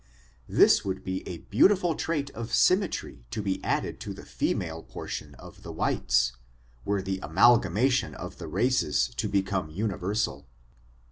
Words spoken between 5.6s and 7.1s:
the whites^ were